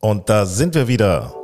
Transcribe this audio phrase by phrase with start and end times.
[0.00, 1.34] Und da sind wir wieder.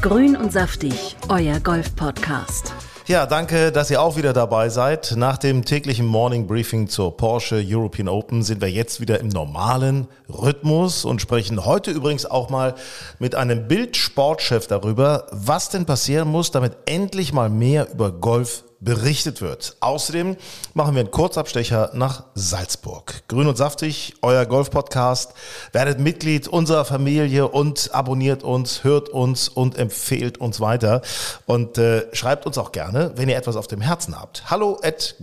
[0.00, 2.72] Grün und saftig, euer Golf-Podcast.
[3.06, 5.14] Ja, danke, dass ihr auch wieder dabei seid.
[5.16, 10.08] Nach dem täglichen Morning Briefing zur Porsche European Open sind wir jetzt wieder im normalen
[10.30, 12.74] Rhythmus und sprechen heute übrigens auch mal
[13.18, 19.40] mit einem Bild-Sportchef darüber, was denn passieren muss, damit endlich mal mehr über Golf berichtet
[19.40, 19.76] wird.
[19.80, 20.36] Außerdem
[20.74, 23.22] machen wir einen Kurzabstecher nach Salzburg.
[23.28, 25.34] Grün und saftig, euer Golf-Podcast.
[25.72, 31.02] Werdet Mitglied unserer Familie und abonniert uns, hört uns und empfehlt uns weiter.
[31.46, 34.50] Und äh, schreibt uns auch gerne, wenn ihr etwas auf dem Herzen habt.
[34.50, 35.16] Hallo at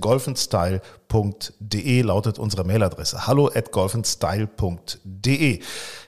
[1.09, 3.27] golfenstyle.de lautet unsere Mailadresse.
[3.27, 5.59] Hallo at golfenstyle.de.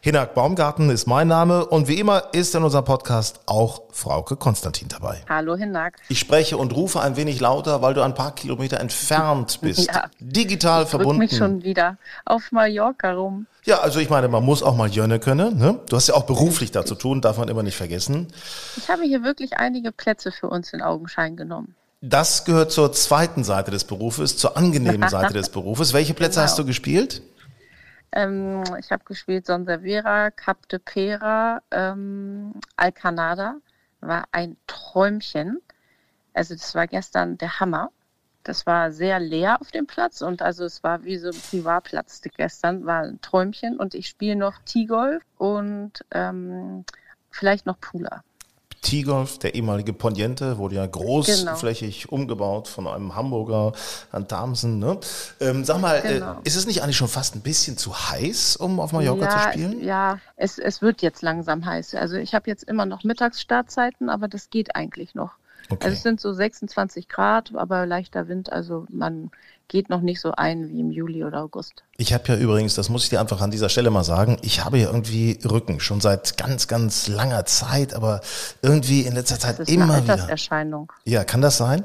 [0.01, 4.87] Hinak Baumgarten ist mein Name und wie immer ist in unserem Podcast auch Frauke Konstantin
[4.87, 5.23] dabei.
[5.27, 5.97] Hallo Hinak.
[6.09, 9.87] Ich spreche und rufe ein wenig lauter, weil du ein paar Kilometer entfernt bist.
[9.87, 10.09] Ja.
[10.19, 11.19] Digital Ich verbunden.
[11.19, 13.47] mich schon wieder auf Mallorca rum.
[13.65, 15.57] Ja, also ich meine, man muss auch mal Jönne können.
[15.57, 15.79] Ne?
[15.89, 18.27] Du hast ja auch beruflich da zu tun, darf man immer nicht vergessen.
[18.77, 21.75] Ich habe hier wirklich einige Plätze für uns in Augenschein genommen.
[22.01, 25.93] Das gehört zur zweiten Seite des Berufes, zur angenehmen Seite des Berufes.
[25.93, 26.43] Welche Plätze Genau.
[26.43, 27.23] hast du gespielt?
[28.11, 33.55] Ähm, ich habe gespielt Sonservera, Cap de Pera, ähm, Alcanada.
[33.99, 35.59] War ein Träumchen.
[36.33, 37.89] Also das war gestern der Hammer.
[38.43, 42.21] Das war sehr leer auf dem Platz und also es war wie so ein Privatplatz
[42.37, 46.85] gestern, war ein Träumchen und ich spiele noch T-Golf und ähm,
[47.29, 48.23] vielleicht noch Pula.
[48.87, 52.13] T-Golf, der ehemalige Poniente, wurde ja großflächig Genau.
[52.15, 53.73] umgebaut von einem Hamburger
[54.11, 54.79] Herrn Damsen.
[54.79, 54.97] Ne?
[55.41, 56.33] Ähm, sag mal, Genau.
[56.33, 59.31] äh, ist es nicht eigentlich schon fast ein bisschen zu heiß, um auf Mallorca ja,
[59.31, 59.83] zu spielen?
[59.83, 61.95] Ja, es, es wird jetzt langsam heiß.
[61.95, 65.31] Also ich habe jetzt immer noch Mittagsstartzeiten, aber das geht eigentlich noch.
[65.69, 65.83] Okay.
[65.83, 68.53] Also es sind so 26 Grad, aber leichter Wind.
[68.53, 69.31] Also man
[69.67, 71.83] geht noch nicht so ein wie im Juli oder August.
[71.97, 74.63] Ich habe ja übrigens, das muss ich dir einfach an dieser Stelle mal sagen, ich
[74.63, 78.21] habe ja irgendwie Rücken, schon seit ganz, ganz langer Zeit, aber
[78.61, 80.13] irgendwie in letzter Zeit Das ist immer eine wieder.
[80.13, 80.91] Alterserscheinung.
[81.05, 81.83] Ja, kann das sein?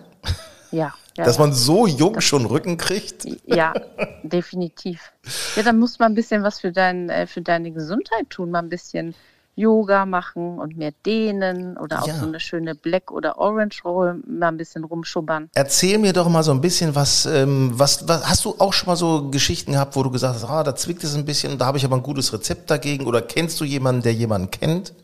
[0.70, 0.94] Ja.
[1.16, 3.26] ja Dass man so jung schon Rücken kriegt?
[3.46, 3.74] Ja,
[4.22, 5.12] definitiv.
[5.56, 8.60] Ja, dann muss man ein bisschen was für, dein, äh, für deine Gesundheit tun, mal
[8.60, 9.14] ein bisschen
[9.54, 12.02] Yoga machen und mehr dehnen oder Ja.
[12.02, 15.50] auch so eine schöne Black oder Orange Roll mal ein bisschen rumschubbern.
[15.54, 18.86] Erzähl mir doch mal so ein bisschen was, ähm, was, was, hast du auch schon
[18.86, 21.66] mal so Geschichten gehabt, wo du gesagt hast, ah, da zwickt es ein bisschen, da
[21.66, 24.94] habe ich aber ein gutes Rezept dagegen oder kennst du jemanden, der jemanden kennt?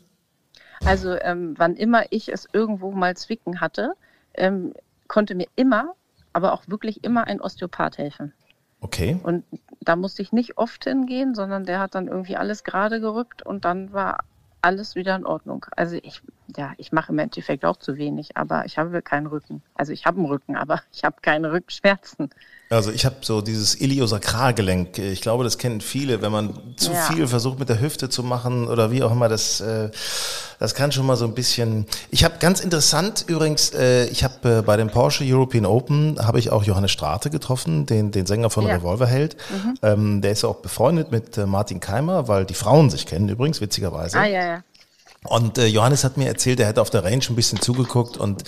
[0.84, 3.92] Also ähm, wann immer ich es irgendwo mal zwicken hatte,
[4.34, 4.72] ähm,
[5.08, 5.94] konnte mir immer,
[6.32, 8.32] aber auch wirklich immer ein Osteopath helfen.
[8.80, 9.18] Okay.
[9.24, 9.44] Und
[9.80, 13.64] da musste ich nicht oft hingehen, sondern der hat dann irgendwie alles gerade gerückt und
[13.64, 14.18] dann war
[14.60, 15.66] alles wieder in Ordnung.
[15.76, 16.22] Also ich,
[16.56, 19.62] ja, ich mache im Endeffekt auch zu wenig, aber ich habe keinen Rücken.
[19.74, 22.30] Also ich habe einen Rücken, aber ich habe keine Rückenschmerzen.
[22.70, 24.98] Also ich habe so dieses Iliosakralgelenk.
[24.98, 27.00] Ich glaube, das kennen viele, wenn man zu Ja.
[27.12, 29.28] viel versucht mit der Hüfte zu machen oder wie auch immer.
[29.30, 29.90] Das, äh,
[30.58, 31.86] das kann schon mal so ein bisschen.
[32.10, 33.70] Ich habe ganz interessant übrigens.
[33.72, 37.86] Äh, ich habe äh, bei dem Porsche European Open habe ich auch Johannes Strate getroffen,
[37.86, 38.74] den den Sänger von Ja.
[38.74, 39.36] Revolverheld.
[39.82, 43.62] Ähm, der ist auch befreundet mit äh, Martin Keimer, weil die Frauen sich kennen übrigens
[43.62, 44.18] witzigerweise.
[44.18, 44.62] Ah ja, ja.
[45.24, 48.44] Und äh, Johannes hat mir erzählt, er hätte auf der Range ein bisschen zugeguckt und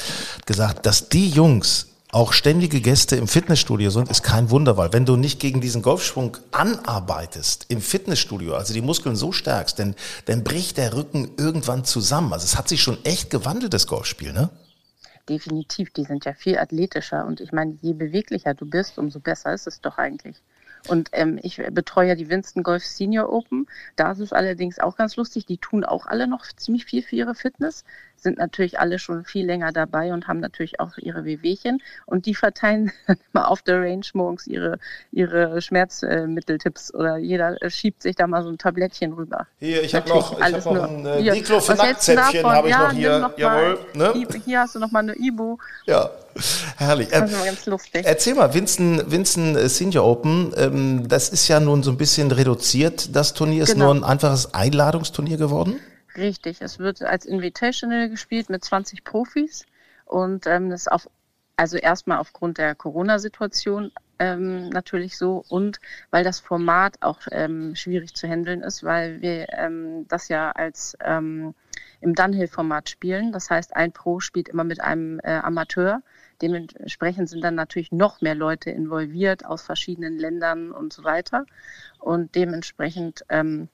[0.47, 5.07] gesagt, dass die Jungs auch ständige Gäste im Fitnessstudio sind, ist kein Wunder, weil wenn
[5.07, 9.95] du nicht gegen diesen Golfschwung anarbeitest im Fitnessstudio, also die Muskeln so stärkst, dann,
[10.25, 12.33] dann bricht der Rücken irgendwann zusammen.
[12.33, 14.51] Also es hat sich schon echt gewandelt, das Golfspiel, ne?
[15.29, 19.53] Definitiv, die sind ja viel athletischer und ich meine, je beweglicher du bist, umso besser
[19.55, 20.43] ist es doch eigentlich.
[20.89, 23.67] Und ähm, ich betreue ja die Winston Golf Senior Open.
[23.97, 25.47] Da ist es allerdings auch ganz lustig.
[25.47, 27.85] Die tun auch alle noch ziemlich viel für ihre Fitness,
[28.23, 31.83] sind natürlich alle schon viel länger dabei und haben natürlich auch ihre Wehwehchen.
[32.07, 32.93] Und die verteilen
[33.33, 34.79] mal auf der Range morgens ihre,
[35.13, 39.47] ihre Schmerzmitteltipps oder jeder äh, schiebt sich da mal so ein Tablettchen rüber.
[39.59, 42.93] Hier, ich habe noch, ich alles hab noch ein äh, Diclofenac-Zäpfchen habe ich ja, noch
[42.93, 43.19] hier.
[43.19, 44.41] noch Jawohl, mal, ne?
[44.45, 45.57] Hier hast du noch mal eine Ibu.
[45.87, 46.11] Ja,
[46.77, 47.09] herrlich.
[47.13, 48.03] Ähm, Das ist immer ganz lustig.
[48.05, 52.31] Erzähl mal, Winston, Winston äh, Senior Open, ähm, das ist ja nun so ein bisschen
[52.31, 53.15] reduziert.
[53.15, 53.93] Das Turnier ist Genau.
[53.93, 55.81] nur ein einfaches Einladungsturnier geworden.
[56.17, 59.67] Richtig, es wird als Invitational gespielt mit 20 Profis
[60.05, 61.09] und ähm, das ist auf,
[61.57, 65.81] also erstmal aufgrund der Corona-Situation ähm, natürlich so und
[66.11, 70.97] weil das Format auch ähm, schwierig zu handeln ist, weil wir ähm, das ja als
[71.03, 71.55] ähm,
[72.01, 73.33] im Dunhill-Format spielen.
[73.33, 76.03] Das heißt, ein Pro spielt immer mit einem äh, Amateur.
[76.43, 81.45] Dementsprechend sind dann natürlich noch mehr Leute involviert aus verschiedenen Ländern und so weiter.
[81.99, 83.69] Und dementsprechend ähm,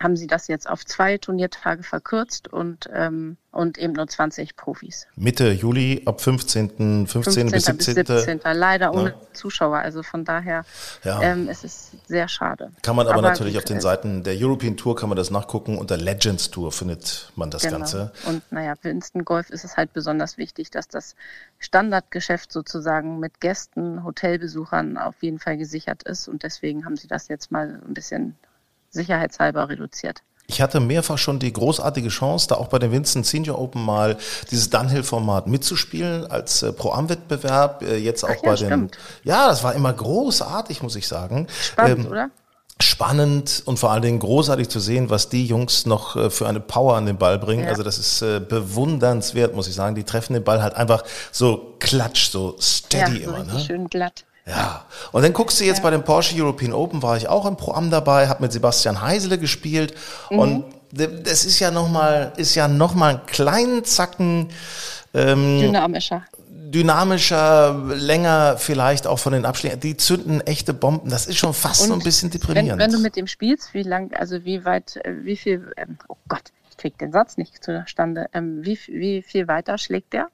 [0.00, 5.06] haben sie das jetzt auf zwei Turniertage verkürzt und, ähm, und eben nur 20 Profis.
[5.16, 7.06] Mitte Juli ab 15.
[7.06, 7.06] 15.
[7.06, 7.50] 15.
[7.50, 7.94] bis 17.
[7.94, 8.40] Bis 17.
[8.54, 9.14] Leider ohne ja.
[9.32, 9.78] Zuschauer.
[9.78, 10.64] Also von daher
[11.04, 11.22] ja.
[11.22, 12.70] ähm, es ist es sehr schade.
[12.82, 15.78] Kann man aber, aber natürlich auf den Seiten der European Tour kann man das nachgucken.
[15.78, 17.78] Unter Legends Tour findet man das genau.
[17.78, 18.12] Ganze.
[18.26, 21.14] Und naja, für Instant Golf ist es halt besonders wichtig, dass das
[21.58, 26.28] Standardgeschäft sozusagen mit Gästen, Hotelbesuchern auf jeden Fall gesichert ist.
[26.28, 28.36] Und deswegen haben sie das jetzt mal ein bisschen
[28.94, 30.22] sicherheitshalber reduziert.
[30.46, 34.18] Ich hatte mehrfach schon die großartige Chance, da auch bei den Vincent Senior Open mal
[34.50, 37.82] dieses Dunhill-Format mitzuspielen als äh, Pro-Am-Wettbewerb.
[37.82, 38.66] Äh, jetzt auch Ach, ja, bei den.
[38.66, 38.98] Stimmt.
[39.22, 41.46] Ja, das war immer großartig, muss ich sagen.
[41.60, 42.30] Spannend, ähm, oder?
[42.80, 46.60] Spannend und vor allen Dingen großartig zu sehen, was die Jungs noch äh, für eine
[46.60, 47.64] Power an den Ball bringen.
[47.64, 47.70] Ja.
[47.70, 49.94] Also das ist äh, bewundernswert, muss ich sagen.
[49.94, 53.44] Die treffen den Ball halt einfach so klatsch, so steady ja, so immer.
[53.44, 53.60] Ne?
[53.60, 54.24] Schön glatt.
[54.46, 55.82] Ja, und dann guckst du jetzt ja.
[55.84, 59.38] bei dem Porsche European Open, war ich auch im Pro-Am dabei, habe mit Sebastian Heisele
[59.38, 59.94] gespielt
[60.30, 60.38] mhm.
[60.38, 64.50] und das ist ja nochmal, ist ja nochmal einen kleinen Zacken
[65.12, 66.24] ähm, dynamischer.
[66.48, 69.78] Dynamischer, länger vielleicht auch von den Abschlägen.
[69.78, 71.08] Die zünden echte Bomben.
[71.08, 72.72] Das ist schon fast und so ein bisschen deprimierend.
[72.72, 75.98] Wenn, wenn, du mit dem spielst, wie lang, also wie weit, äh, wie viel, ähm,
[76.08, 78.26] oh Gott, ich krieg den Satz nicht zustande.
[78.32, 80.28] Ähm, wie, wie viel weiter schlägt der?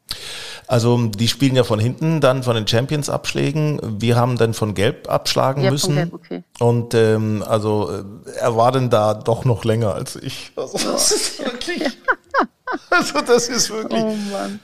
[0.71, 3.81] Also die spielen ja von hinten, dann von den Champions-Abschlägen.
[4.01, 5.97] Wir haben dann von Gelb abschlagen ja, müssen.
[5.97, 6.45] Gelb, okay.
[6.61, 8.05] Und ähm, also äh,
[8.39, 10.53] er war denn da doch noch länger als ich.
[10.55, 11.83] Also das ist wirklich.
[12.89, 14.01] Also das ist wirklich.
[14.01, 14.15] Oh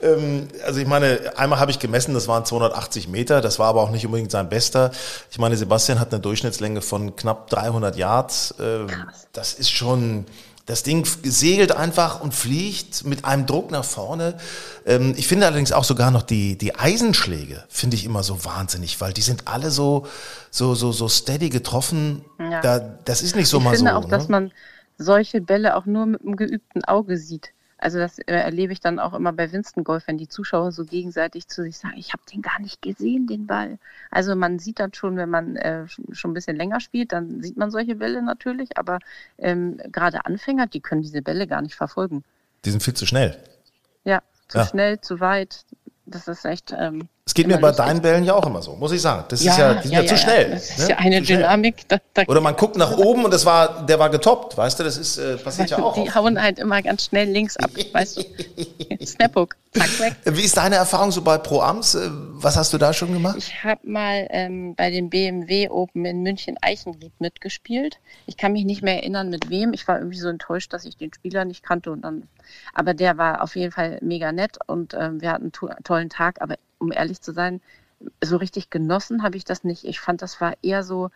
[0.01, 3.41] ähm, also ich meine, einmal habe ich gemessen, das waren 280 Meter.
[3.41, 4.91] Das war aber auch nicht unbedingt sein bester.
[5.29, 8.55] Ich meine, Sebastian hat eine Durchschnittslänge von knapp 300 Yards.
[8.61, 8.87] Ähm,
[9.33, 10.25] das ist schon
[10.67, 14.35] das Ding segelt einfach und fliegt mit einem Druck nach vorne.
[14.85, 18.99] Ähm, ich finde allerdings auch sogar noch die, die Eisenschläge, finde ich immer so wahnsinnig,
[18.99, 20.07] weil die sind alle so,
[20.51, 22.25] so, so, so steady getroffen.
[22.37, 22.59] Ja.
[22.59, 23.75] Da, das ist nicht so ich mal so.
[23.75, 24.09] Ich finde auch, ne?
[24.09, 24.51] dass man
[24.97, 27.53] solche Bälle auch nur mit einem geübten Auge sieht.
[27.77, 30.83] Also das äh, erlebe ich dann auch immer bei Winston Golf, wenn die Zuschauer so
[30.83, 33.77] gegenseitig zu sich sagen, ich habe den gar nicht gesehen, den Ball.
[34.09, 37.57] Also man sieht dann schon, wenn man äh, schon ein bisschen länger spielt, dann sieht
[37.57, 38.99] man solche Bälle natürlich, aber
[39.37, 42.23] ähm, gerade Anfänger, die können diese Bälle gar nicht verfolgen.
[42.65, 43.37] Die sind viel zu schnell.
[44.03, 44.65] Ja, zu ja.
[44.65, 45.65] schnell, zu weit.
[46.05, 46.73] Das ist echt.
[46.77, 47.85] Ähm, es geht mir bei lustig.
[47.85, 49.25] deinen Bällen ja auch immer so, muss ich sagen.
[49.27, 50.51] Das ja, ist ja, die sind ja, ja, zu schnell.
[50.51, 50.89] Das ist ne?
[50.91, 51.85] ja eine Dynamik.
[51.89, 54.85] Da, da Oder man guckt nach oben und das war, der war getoppt, weißt du,
[54.85, 56.01] das ist, äh, passiert ja auch.
[56.01, 59.05] Die hauen halt immer ganz schnell links ab, weißt du.
[59.05, 60.15] Snaphook, zack, weg.
[60.23, 61.95] Wie ist deine Erfahrung so bei Pro-Ams?
[61.95, 63.35] Äh, was hast du da schon gemacht?
[63.37, 67.97] Ich habe mal ähm, bei dem BMW Open in München Eichenried mitgespielt.
[68.25, 69.73] Ich kann mich nicht mehr erinnern, mit wem.
[69.73, 72.23] Ich war irgendwie so enttäuscht, dass ich den Spieler nicht kannte und dann,
[72.73, 76.41] aber der war auf jeden Fall mega nett und ähm, wir hatten einen tollen Tag,
[76.41, 77.61] aber um ehrlich zu sein,
[78.23, 79.83] so richtig genossen habe ich das nicht.
[79.85, 81.09] Ich fand, das war eher so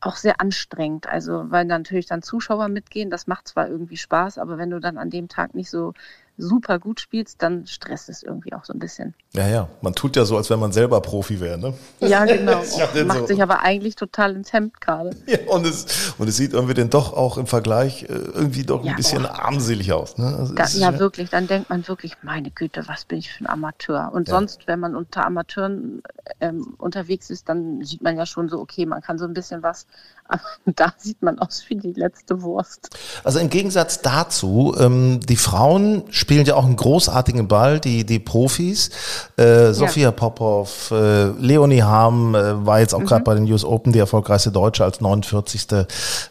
[0.00, 1.06] auch sehr anstrengend.
[1.06, 4.98] Also, weil natürlich dann Zuschauer mitgehen, das macht zwar irgendwie Spaß, aber wenn du dann
[4.98, 5.94] an dem Tag nicht so
[6.38, 9.14] super gut spielst, dann stresst es irgendwie auch so ein bisschen.
[9.32, 9.68] Ja, ja.
[9.80, 11.74] Man tut ja so, als wenn man selber Profi wäre, ne?
[12.00, 12.62] Ja, genau.
[13.06, 13.26] Macht so.
[13.26, 15.10] sich aber eigentlich total ins Hemd gerade.
[15.26, 18.80] Ja, und es, und es sieht irgendwie dann doch auch im Vergleich äh, irgendwie doch
[18.80, 19.28] ein ja, bisschen oh.
[19.28, 20.18] armselig aus.
[20.18, 20.26] Ne?
[20.26, 21.30] Also da, ja, ja, wirklich.
[21.30, 24.12] Dann denkt man wirklich, meine Güte, was bin ich für ein Amateur.
[24.12, 24.34] Und ja.
[24.34, 26.02] sonst, wenn man unter Amateuren
[26.40, 29.62] ähm, unterwegs ist, dann sieht man ja schon so, okay, man kann so ein bisschen
[29.62, 29.86] was.
[30.28, 32.90] Aber da sieht man aus wie die letzte Wurst.
[33.24, 38.18] Also im Gegensatz dazu, ähm, die Frauen spielen ja auch einen großartigen Ball, die, die
[38.18, 38.90] Profis.
[39.36, 40.10] Äh, Sophia ja.
[40.12, 43.06] Popov, äh, Leonie Harm äh, war jetzt auch mhm.
[43.06, 45.66] gerade bei den US Open die erfolgreichste Deutsche als 49.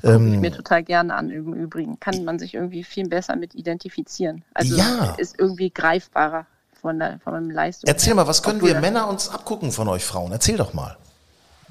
[0.04, 2.00] Ähm, ich mir total gerne an im Übrigen.
[2.00, 4.44] Kann man sich irgendwie viel besser mit identifizieren.
[4.54, 5.16] Also ja.
[5.18, 6.46] ist irgendwie greifbarer
[6.82, 7.88] von der von Leistung.
[7.88, 10.32] Erzähl mal, was können wir Männer uns abgucken von euch Frauen?
[10.32, 10.98] Erzähl doch mal.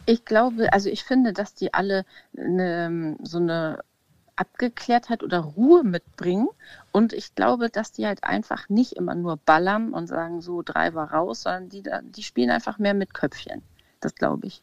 [0.07, 2.05] Ich glaube, also ich finde, dass die alle
[2.37, 3.83] eine, so eine
[4.37, 6.49] Abgeklärtheit oder Ruhe mitbringen.
[6.93, 10.95] Und ich glaube, dass die halt einfach nicht immer nur ballern und sagen, so drei
[10.95, 13.63] war raus, sondern die, die spielen einfach mehr mit Köpfchen.
[14.01, 14.63] Das glaube ich.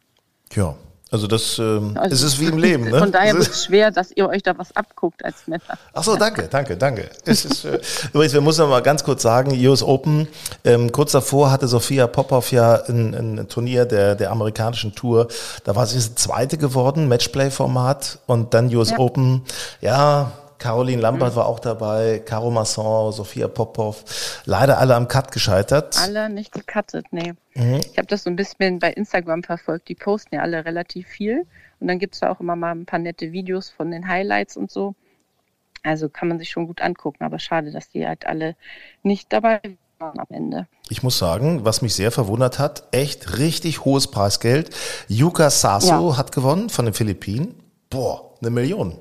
[0.52, 0.76] Ja,
[1.12, 2.86] also das ähm, also, es ist wie im Leben.
[2.86, 2.98] Ne?
[2.98, 5.62] Von daher wird es schwer, dass ihr euch da was abguckt als Männer.
[5.94, 7.10] Ach so, danke, danke, danke.
[7.26, 7.82] Es ist, äh,
[8.14, 10.30] übrigens, wir müssen mal ganz kurz sagen, US Open,
[10.64, 15.28] ähm, kurz davor hatte Sophia Popov ja ein, ein Turnier der, der amerikanischen Tour.
[15.66, 19.00] Da war sie das zweite geworden, Matchplay-Format und dann US ja.
[19.00, 19.42] Open.
[19.82, 21.38] Ja, Caroline Lambert mhm.
[21.38, 24.06] war auch dabei, Caro Masson, Sophia Popov.
[24.46, 25.98] Leider alle am Cut gescheitert.
[26.00, 27.34] Alle nicht gecuttet, nee.
[27.56, 27.82] Mhm.
[27.84, 29.90] Ich habe das so ein bisschen bei Instagram verfolgt.
[29.90, 31.48] Die posten ja alle relativ viel.
[31.80, 34.56] Und dann gibt es da auch immer mal ein paar nette Videos von den Highlights
[34.56, 34.94] und so.
[35.82, 37.24] Also kann man sich schon gut angucken.
[37.24, 38.56] Aber schade, dass die halt alle
[39.02, 39.62] nicht dabei
[39.98, 40.68] waren am Ende.
[40.90, 44.70] Ich muss sagen, was mich sehr verwundert hat, echt richtig hohes Preisgeld.
[45.08, 46.18] Yuka Sasso ja.
[46.18, 47.56] hat gewonnen von den Philippinen.
[47.90, 49.00] Boah, eine Million.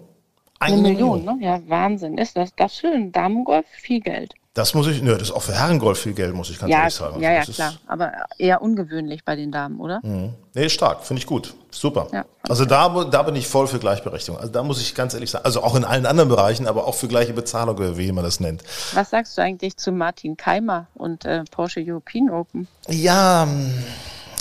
[0.60, 1.44] Eine, eine Million, Million, ne?
[1.44, 2.18] Ja, Wahnsinn.
[2.18, 3.12] Ist das, das schön.
[3.12, 4.34] Damengolf, viel Geld.
[4.52, 6.80] Das muss ich, ne, das ist auch für Herrengolf viel Geld, muss ich ganz ja,
[6.80, 7.22] ehrlich sagen.
[7.22, 7.74] Ja, ja, klar.
[7.86, 10.00] Aber eher ungewöhnlich bei den Damen, oder?
[10.02, 10.34] Mhm.
[10.54, 11.54] Nee, stark, finde ich gut.
[11.70, 12.08] Super.
[12.12, 14.40] Ja, also da, da bin ich voll für Gleichberechtigung.
[14.40, 16.96] Also da muss ich ganz ehrlich sagen, also auch in allen anderen Bereichen, aber auch
[16.96, 18.64] für gleiche Bezahlung, wie man das nennt.
[18.92, 22.66] Was sagst du eigentlich zu Martin Keimer und äh, Porsche European Open?
[22.88, 23.46] Ja,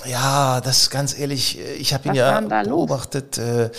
[0.05, 3.37] ja, das ist ganz ehrlich, ich habe ihn ja beobachtet.
[3.37, 3.69] Äh,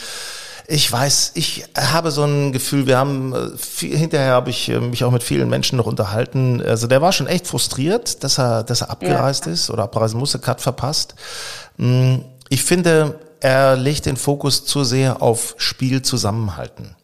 [0.71, 4.79] ich weiß, ich habe so ein Gefühl, wir haben, äh, viel, hinterher habe ich äh,
[4.79, 6.63] mich auch mit vielen Menschen noch unterhalten.
[6.63, 9.53] Also der war schon echt frustriert, dass er, dass er abgereist ja.
[9.53, 11.17] ist oder abreisen musste, Cut verpasst.
[11.77, 16.95] Mm, ich finde, er legt den Fokus zu sehr auf Spiel zusammenhalten.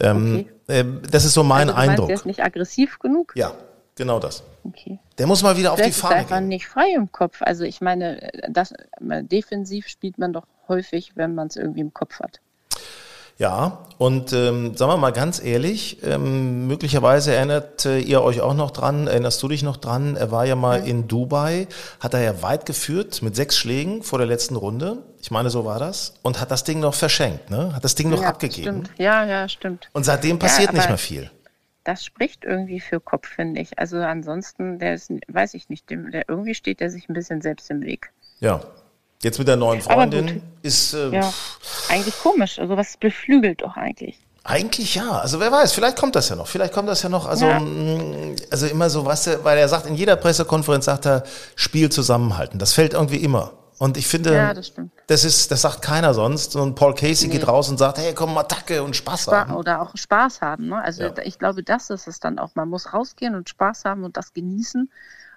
[0.00, 0.52] Ähm, okay.
[0.68, 2.08] Ähm, das ist so mein also, Eindruck.
[2.08, 3.32] Meinst, der ist nicht aggressiv genug?
[3.36, 3.52] Ja,
[3.94, 4.42] genau das.
[4.64, 4.98] Okay.
[5.18, 7.42] Der muss mal wieder Vielleicht auf die Fahne ist einfach nicht frei im Kopf.
[7.42, 12.18] Also ich meine, das, defensiv spielt man doch häufig, wenn man es irgendwie im Kopf
[12.18, 12.40] hat.
[13.38, 18.54] Ja, und ähm, sagen wir mal ganz ehrlich, ähm, möglicherweise erinnert äh, ihr euch auch
[18.54, 20.86] noch dran, erinnerst du dich noch dran, er war ja mal ja.
[20.86, 21.68] in Dubai,
[22.00, 25.64] hat er ja weit geführt mit sechs Schlägen vor der letzten Runde, ich meine, so
[25.64, 27.72] war das, und hat das Ding noch verschenkt, ne?
[27.74, 28.84] hat das Ding noch ja, abgegeben.
[28.84, 28.98] Stimmt.
[28.98, 29.88] Ja, ja, stimmt.
[29.92, 31.30] Und seitdem passiert ja, nicht mehr viel.
[31.84, 33.78] Das spricht irgendwie für Kopf, finde ich.
[33.78, 37.40] Also ansonsten, der ist, weiß ich nicht, dem, der, irgendwie steht er sich ein bisschen
[37.40, 38.12] selbst im Weg.
[38.40, 38.60] Ja,
[39.22, 40.94] Jetzt mit der neuen Freundin ist.
[40.94, 41.32] Äh, ja,
[41.88, 42.58] eigentlich komisch.
[42.58, 44.18] Also was beflügelt doch eigentlich.
[44.44, 45.18] Eigentlich ja.
[45.18, 46.46] Also wer weiß, vielleicht kommt das ja noch.
[46.46, 47.26] Vielleicht kommt das ja noch.
[47.26, 47.60] Also, ja.
[47.60, 51.24] Mm, also immer so, was er, weil er sagt, in jeder Pressekonferenz sagt er,
[51.56, 52.58] Spiel zusammenhalten.
[52.58, 53.52] Das fällt irgendwie immer.
[53.78, 54.72] Und ich finde, ja, das,
[55.06, 56.56] das, ist, das sagt keiner sonst.
[56.56, 57.34] Und Paul Casey nee.
[57.34, 59.54] geht raus und sagt, hey, komm, Attacke und Spaß Spa haben.
[59.54, 60.68] Oder auch Spaß haben.
[60.68, 60.82] Ne?
[60.82, 61.12] Also ja.
[61.22, 62.54] ich glaube, das ist es dann auch.
[62.54, 64.90] Man muss rausgehen und Spaß haben und das genießen.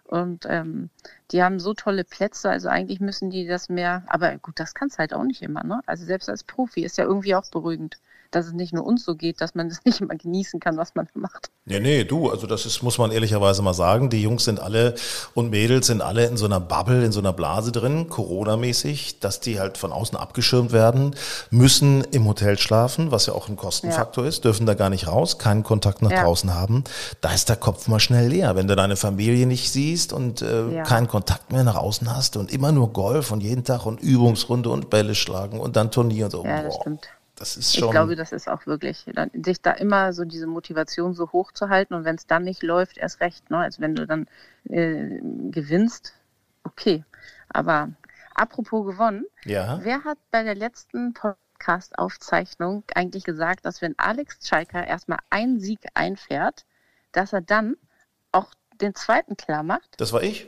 [0.05, 0.89] Und ähm,
[1.31, 4.89] die haben so tolle Plätze, also eigentlich müssen die das mehr, aber gut, das kann
[4.89, 5.81] es halt auch nicht immer, ne?
[5.85, 7.99] Also selbst als Profi ist ja irgendwie auch beruhigend
[8.31, 10.95] dass es nicht nur uns so geht, dass man das nicht immer genießen kann, was
[10.95, 11.49] man macht.
[11.65, 14.09] Nee, nee, du, also das ist, muss man ehrlicherweise mal sagen.
[14.09, 14.95] Die Jungs sind alle
[15.33, 19.39] und Mädels sind alle in so einer Bubble, in so einer Blase drin, Corona-mäßig, dass
[19.39, 21.15] die halt von außen abgeschirmt werden,
[21.49, 24.29] müssen im Hotel schlafen, was ja auch ein Kostenfaktor ja.
[24.29, 26.23] ist, dürfen da gar nicht raus, keinen Kontakt nach ja.
[26.23, 26.83] draußen haben.
[27.21, 28.55] Da ist der Kopf mal schnell leer.
[28.55, 30.83] Wenn du deine Familie nicht siehst und äh, ja.
[30.83, 34.69] keinen Kontakt mehr nach außen hast und immer nur Golf und jeden Tag und Übungsrunde
[34.69, 36.43] und Bälle schlagen und dann Turnier und so.
[36.43, 36.81] Ja, das boah.
[36.81, 37.07] stimmt.
[37.41, 37.85] Das ist schon.
[37.85, 41.69] Ich glaube, das ist auch wirklich, sich da immer so diese Motivation so hoch zu
[41.69, 43.49] halten und wenn es dann nicht läuft, erst recht.
[43.49, 43.57] Ne?
[43.57, 44.27] Also wenn du dann
[44.69, 45.19] äh,
[45.49, 46.13] gewinnst,
[46.63, 47.03] okay.
[47.49, 47.89] Aber
[48.35, 49.79] apropos gewonnen, ja.
[49.81, 55.79] wer hat bei der letzten Podcast-Aufzeichnung eigentlich gesagt, dass wenn Alex Schalker erstmal einen Sieg
[55.95, 56.65] einfährt,
[57.11, 57.75] dass er dann
[58.31, 59.95] auch den zweiten klar macht?
[59.97, 60.45] Das war ich?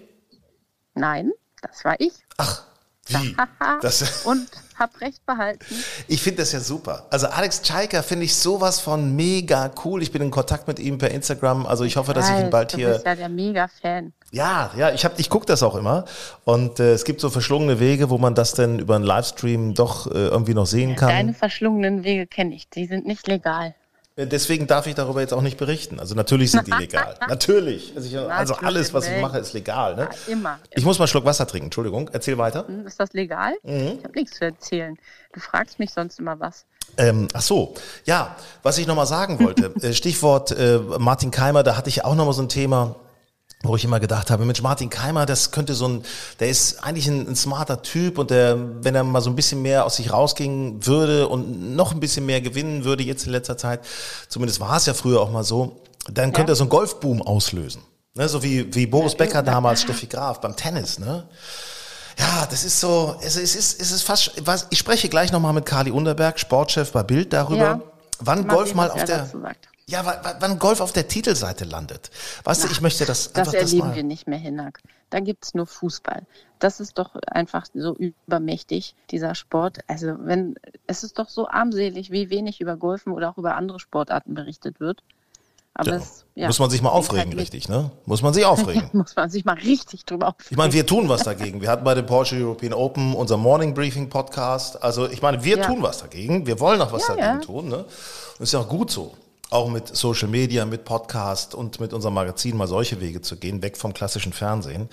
[0.94, 1.32] Nein,
[1.64, 2.14] das war ich.
[2.38, 2.68] Ach,
[3.08, 3.36] wie?
[3.82, 5.66] Das und hab recht behalten.
[6.08, 7.08] Ich finde das ja super.
[7.10, 10.02] Also Alex Tschaika finde ich sowas von mega cool.
[10.02, 11.66] Ich bin in Kontakt mit ihm per Instagram.
[11.66, 12.88] Also ich hoffe, dass ich ihn bald hier.
[12.88, 14.14] Du bist ja der Mega-Fan.
[14.32, 16.06] Ja, ja, ich ich gucke das auch immer.
[16.44, 20.08] Und äh, es gibt so verschlungene Wege, wo man das dann über einen Livestream doch
[20.08, 21.10] äh, irgendwie noch sehen kann.
[21.10, 22.70] Deine verschlungenen Wege kenne ich.
[22.70, 23.76] Die sind nicht legal.
[24.16, 26.00] Äh, deswegen darf ich darüber jetzt auch nicht berichten.
[26.00, 27.16] Also natürlich sind die legal.
[27.28, 27.94] natürlich.
[27.96, 29.96] Also, ich, also, alles, was ich mache, ist legal.
[29.96, 30.10] Ne?
[30.28, 30.60] Ja, immer.
[30.72, 31.68] Ich muss mal einen Schluck Wasser trinken.
[31.68, 32.10] Entschuldigung.
[32.14, 32.68] Erzähl weiter.
[32.68, 33.54] Hm, ist das legal?
[33.64, 33.98] Mhm.
[33.98, 34.98] Ich habe nichts zu erzählen.
[35.34, 36.66] Du fragst mich sonst immer was.
[36.98, 37.74] Ähm, ach so,
[38.06, 42.14] ja, was ich nochmal sagen wollte, äh, Stichwort äh, Martin Keimer, da hatte ich auch
[42.14, 42.96] nochmal so ein Thema,
[43.64, 46.04] wo ich immer gedacht habe, Mensch, Martin Keimer, das könnte so ein,
[46.42, 49.62] der ist eigentlich ein, ein, smarter Typ und der, wenn er mal so ein bisschen
[49.62, 53.58] mehr aus sich rausgehen würde und noch ein bisschen mehr gewinnen würde jetzt in letzter
[53.58, 53.80] Zeit,
[54.28, 56.54] zumindest war es ja früher auch mal so, dann könnte ja.
[56.54, 57.82] er so einen Golfboom auslösen.
[58.16, 61.28] Ne, so wie, wie Boris Becker damals, Steffi Graf beim Tennis, ne?
[62.20, 65.32] Ja, das ist so, es ist, es ist, es ist fast, was, ich spreche gleich
[65.32, 67.82] nochmal mit Kali Unterberg, Sportchef bei Bild darüber, ja.
[68.20, 69.32] wann Golf mal auf der,
[69.86, 72.10] ja, wann Golf auf der Titelseite landet.
[72.44, 74.80] Weißt Na, du, ich möchte das Das erleben das wir nicht mehr, Hinak.
[75.10, 76.26] Da gibt es nur Fußball.
[76.60, 79.80] Das ist doch einfach so übermächtig, dieser Sport.
[79.88, 80.56] Also wenn,
[80.88, 84.80] es ist doch so armselig, wie wenig über Golfen oder auch über andere Sportarten berichtet
[84.80, 85.04] wird.
[85.76, 85.98] Aber ja.
[85.98, 87.92] Es, ja, Muss man sich mal aufregen, halt richtig, ne?
[88.06, 88.90] Muss man sich aufregen.
[88.94, 90.48] Muss man sich mal richtig drüber aufregen.
[90.52, 91.62] Ich meine, wir tun was dagegen.
[91.62, 94.82] Wir hatten bei dem Porsche European Open unser Morning Briefing Podcast.
[94.82, 96.46] Also ich meine, wir tun was dagegen.
[96.46, 97.86] Wir wollen auch was dagegen tun, ne?
[98.38, 99.14] Und ist ja auch gut so.
[99.54, 103.62] Auch mit Social Media, mit Podcast und mit unserem Magazin mal solche Wege zu gehen,
[103.62, 104.90] weg vom klassischen Fernsehen.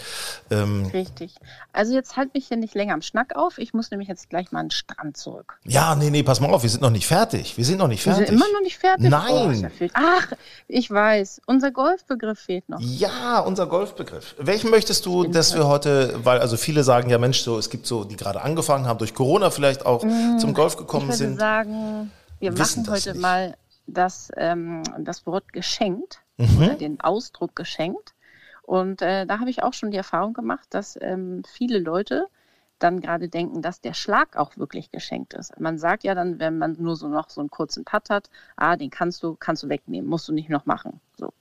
[0.50, 1.34] Ähm, Richtig.
[1.72, 3.58] Also jetzt halt mich hier nicht länger am Schnack auf.
[3.58, 5.58] Ich muss nämlich jetzt gleich mal an den Strand zurück.
[5.64, 7.56] Ja, nee, nee, pass mal auf, wir sind noch nicht fertig.
[7.56, 8.20] Wir sind noch nicht fertig.
[8.20, 9.08] Wir sind immer noch nicht fertig.
[9.08, 9.70] Nein.
[9.80, 10.28] Oh, Ach,
[10.68, 11.42] ich weiß.
[11.46, 12.80] Unser Golfbegriff fehlt noch.
[12.80, 14.34] Ja, unser Golfbegriff.
[14.38, 17.86] Welchen möchtest du, dass wir heute, weil also viele sagen ja, Mensch, so es gibt
[17.86, 21.30] so, die gerade angefangen haben, durch Corona vielleicht auch mmh, zum Golf gekommen ich würde
[21.30, 21.38] sind.
[21.38, 23.20] sagen, wir machen heute nicht.
[23.20, 23.54] mal
[23.86, 26.56] das, ähm, das Wort geschenkt mhm.
[26.58, 28.14] oder den Ausdruck geschenkt.
[28.62, 32.28] Und äh, da habe ich auch schon die Erfahrung gemacht, dass ähm, viele Leute
[32.78, 35.58] dann gerade denken, dass der Schlag auch wirklich geschenkt ist.
[35.60, 38.76] Man sagt ja dann, wenn man nur so noch so einen kurzen Putt hat, ah,
[38.76, 41.00] den kannst du, kannst du wegnehmen, musst du nicht noch machen.
[41.16, 41.32] So.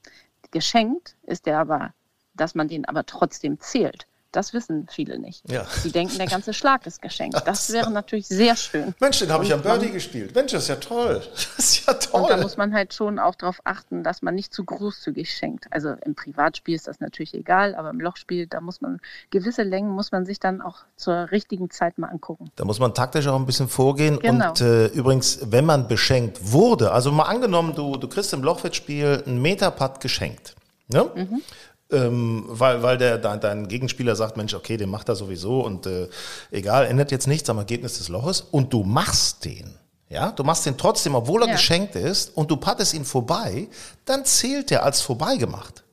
[0.51, 1.93] Geschenkt ist der aber,
[2.33, 4.07] dass man den aber trotzdem zählt.
[4.31, 5.49] Das wissen viele nicht.
[5.49, 5.65] Ja.
[5.83, 7.41] Die denken, der ganze Schlag ist geschenkt.
[7.49, 8.93] Das wäre natürlich sehr schön.
[8.99, 10.35] Mensch, den habe ich am Birdie gespielt.
[10.35, 11.21] Mensch, das ist ja toll.
[11.31, 12.21] Das ist ja toll.
[12.21, 15.65] Und da muss man halt schon auch darauf achten, dass man nicht zu großzügig schenkt.
[15.71, 18.99] Also im Privatspiel ist das natürlich egal, aber im Lochspiel, da muss man
[19.31, 22.51] gewisse Längen muss man sich dann auch zur richtigen Zeit mal angucken.
[22.55, 24.19] Da muss man taktisch auch ein bisschen vorgehen.
[24.19, 24.49] Genau.
[24.49, 29.23] Und äh, übrigens, wenn man beschenkt wurde, also mal angenommen, du, du kriegst im Lochwettspiel
[29.25, 30.55] einen Meterpad geschenkt.
[30.87, 31.09] Ne?
[31.15, 31.41] Mhm
[31.91, 35.85] ähm, weil, weil der, dein, dein Gegenspieler sagt, Mensch, okay, den macht er sowieso und
[35.85, 36.07] äh,
[36.51, 39.75] egal, ändert jetzt nichts am Ergebnis des Loches und du machst den.
[40.09, 41.53] Ja, du machst den trotzdem, obwohl er ja.
[41.53, 43.67] geschenkt ist und du pattest ihn vorbei,
[44.05, 45.83] dann zählt der als vorbeigemacht.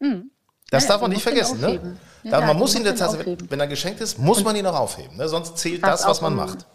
[0.00, 0.30] Mhm.
[0.70, 1.96] Das ja, darf man nicht vergessen, ne?
[2.24, 3.00] Ja, man muss ihn, jetzt,
[3.50, 5.28] wenn er geschenkt ist, muss man ihn auch aufheben, ne?
[5.28, 6.66] sonst zählt das, was man macht.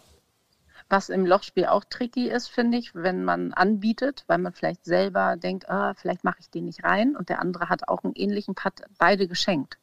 [0.90, 5.36] Was im Lochspiel auch tricky ist, finde ich, wenn man anbietet, weil man vielleicht selber
[5.36, 8.54] denkt, ah, vielleicht mache ich den nicht rein und der andere hat auch einen ähnlichen
[8.54, 9.76] Putt beide geschenkt.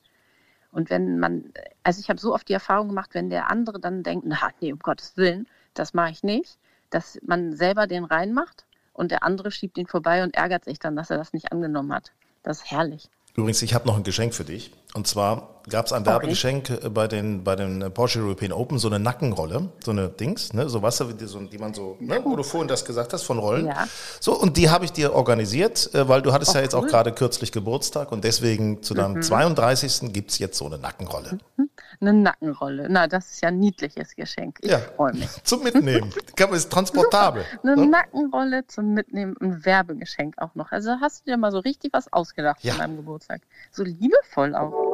[0.72, 4.04] Und wenn man, also ich habe so oft die Erfahrung gemacht, wenn der andere dann
[4.04, 6.58] denkt, na nee, um Gottes Willen, das mache ich nicht,
[6.90, 10.96] dass man selber den reinmacht und der andere schiebt ihn vorbei und ärgert sich dann,
[10.96, 12.12] dass er das nicht angenommen hat.
[12.44, 13.10] Das ist herrlich.
[13.36, 14.72] Übrigens, ich habe noch ein Geschenk für dich.
[14.96, 16.88] Und zwar gab es ein Werbegeschenk okay.
[16.88, 20.70] Äh, bei den, bei den Porsche European Open, so eine Nackenrolle, so eine Dings, ne,
[20.70, 23.40] so Wasser, die, so, die man so, ne, wo du vorhin das gesagt hast, von
[23.40, 23.68] Rollen.
[23.68, 23.88] Ja.
[24.20, 26.82] So, und die habe ich dir organisiert, äh, weil du hattest oh, ja jetzt cool.
[26.82, 29.22] auch gerade kürzlich Geburtstag und deswegen zu deinem mhm.
[29.24, 30.14] 32.
[30.14, 31.40] gibt es jetzt so eine Nackenrolle.
[31.58, 31.70] Mhm.
[32.02, 32.88] Eine Nackenrolle.
[32.90, 34.60] Na, das ist ja ein niedliches Geschenk.
[34.62, 34.80] Ich ja.
[34.80, 35.30] freue mich.
[35.44, 36.14] Zum Mitnehmen.
[36.52, 37.44] ist transportabel.
[37.64, 37.88] eine ne?
[37.88, 40.72] Nackenrolle zum Mitnehmen, ein Werbegeschenk auch noch.
[40.72, 42.74] Also hast du dir mal so richtig was ausgedacht ja.
[42.74, 43.42] von deinem Geburtstag.
[43.72, 44.85] So liebevoll auch.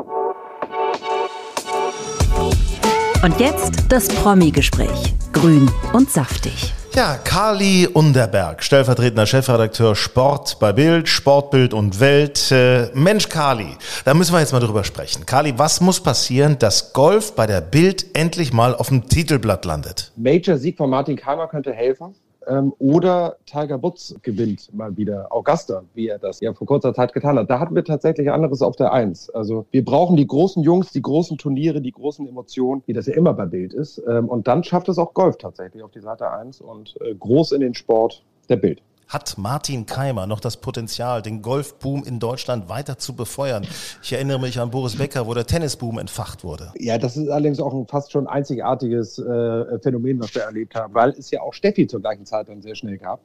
[3.24, 5.14] Und jetzt das Promi-Gespräch.
[5.32, 6.74] Grün und saftig.
[6.96, 12.52] Ja, Carly Underberg, stellvertretender Chefredakteur Sport bei Bild, Sportbild und Welt.
[12.52, 15.28] Äh, Mensch, Carly, da müssen wir jetzt mal drüber sprechen.
[15.28, 20.12] Carly, was muss passieren, dass Golf bei der Bild endlich mal auf dem Titelblatt landet?
[20.16, 22.16] Major-Sieg von Martin Keimer könnte helfen.
[22.48, 27.14] Ähm, oder Tiger Woods gewinnt mal wieder Augusta, wie er das ja vor kurzer Zeit
[27.14, 27.50] getan hat.
[27.50, 29.30] Da hatten wir tatsächlich anderes auf der Eins.
[29.30, 33.14] Also wir brauchen die großen Jungs, die großen Turniere, die großen Emotionen, wie das ja
[33.14, 34.02] immer bei Bild ist.
[34.08, 37.52] Ähm, und dann schafft es auch Golf tatsächlich auf die Seite Eins und äh, groß
[37.52, 38.82] in den Sport der Bild.
[39.12, 43.68] Hat Martin Keimer noch das Potenzial, den Golfboom in Deutschland weiter zu befeuern?
[44.02, 46.72] Ich erinnere mich an Boris Becker, wo der Tennisboom entfacht wurde.
[46.80, 50.94] Ja, das ist allerdings auch ein fast schon einzigartiges äh, Phänomen, was wir erlebt haben,
[50.94, 53.20] weil es ja auch Steffi zur gleichen Zeit dann sehr schnell gab.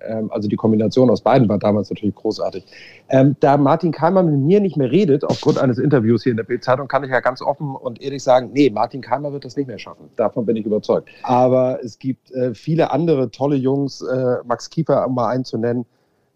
[0.00, 2.64] Ähm, also die Kombination aus beiden war damals natürlich großartig.
[3.08, 6.44] Ähm, da Martin Keimer mit mir nicht mehr redet, aufgrund eines Interviews hier in der
[6.44, 9.66] Bild-Zeitung, kann ich ja ganz offen und ehrlich sagen, nee, Martin Keimer wird das nicht
[9.66, 10.10] mehr schaffen.
[10.16, 11.08] Davon bin ich überzeugt.
[11.22, 15.58] Aber es gibt äh, viele andere tolle Jungs, äh, Max Kiefer, um mal einen zu
[15.58, 15.86] nennen,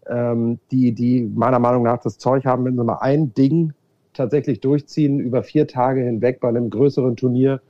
[0.09, 3.73] ähm, die, die meiner Meinung nach das Zeug haben, wenn sie mal ein Ding
[4.13, 7.61] tatsächlich durchziehen, über vier Tage hinweg bei einem größeren Turnier,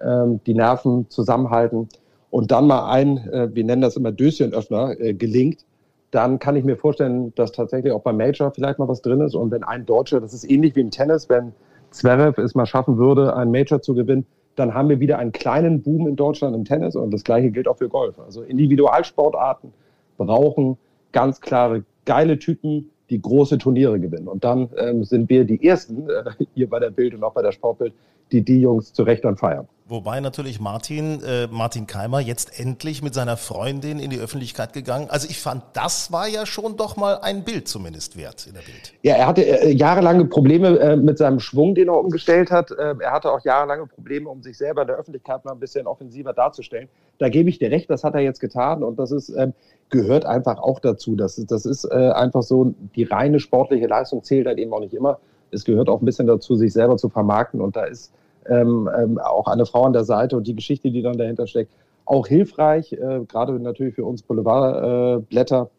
[0.00, 1.88] ähm, die Nerven zusammenhalten
[2.32, 5.66] und dann mal ein, äh, wir nennen das immer Döschenöffner, äh, gelingt,
[6.12, 9.34] dann kann ich mir vorstellen, dass tatsächlich auch beim Major vielleicht mal was drin ist.
[9.34, 11.52] Und wenn ein Deutscher, das ist ähnlich wie im Tennis, wenn
[11.90, 14.24] Zverev es mal schaffen würde, ein Major zu gewinnen,
[14.56, 17.68] dann haben wir wieder einen kleinen Boom in Deutschland im Tennis und das gleiche gilt
[17.68, 18.18] auch für Golf.
[18.18, 19.70] Also Individualsportarten
[20.16, 20.78] brauchen
[21.12, 24.26] ganz klare, geile Typen, die große Turniere gewinnen.
[24.26, 27.42] Und dann ähm, sind wir die Ersten, äh, hier bei der Bild und auch bei
[27.42, 27.92] der Sportbild,
[28.30, 29.66] die die Jungs zu Recht feiern.
[29.92, 35.08] Wobei natürlich Martin, äh, Martin Keimer jetzt endlich mit seiner Freundin in die Öffentlichkeit gegangen.
[35.10, 38.62] Also ich fand, das war ja schon doch mal ein Bild zumindest wert in der
[38.62, 38.94] Bild.
[39.02, 42.70] Ja, er hatte äh, jahrelange Probleme äh, mit seinem Schwung, den er umgestellt hat.
[42.70, 45.86] Ähm, er hatte auch jahrelange Probleme, um sich selber in der Öffentlichkeit mal ein bisschen
[45.86, 46.88] offensiver darzustellen.
[47.18, 49.52] Da gebe ich dir recht, das hat er jetzt getan und das ist, ähm,
[49.90, 51.16] gehört einfach auch dazu.
[51.16, 54.94] Das, das ist äh, einfach so, die reine sportliche Leistung zählt halt eben auch nicht
[54.94, 55.18] immer.
[55.52, 58.12] Es gehört auch ein bisschen dazu, sich selber zu vermarkten und da ist
[58.46, 61.72] ähm, ähm, auch eine Frau an der Seite und die Geschichte, die dann dahinter steckt,
[62.04, 65.70] auch hilfreich, äh, gerade natürlich für uns Boulevardblätter.